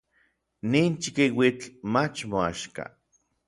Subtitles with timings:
[0.71, 2.83] Nin chikiuitl mach moaxka.